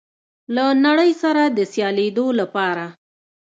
[0.55, 2.85] له نړۍ سره د سیالېدو لپاره